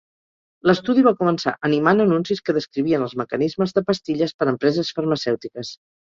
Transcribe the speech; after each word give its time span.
L'estudi 0.67 1.01
va 1.07 1.11
començar 1.17 1.51
animant 1.67 1.99
anuncis 2.05 2.41
que 2.47 2.55
descrivien 2.57 3.05
els 3.07 3.13
mecanismes 3.23 3.75
de 3.79 3.83
pastilles 3.91 4.33
per 4.39 4.47
empreses 4.53 4.91
farmacèutiques. 5.01 5.75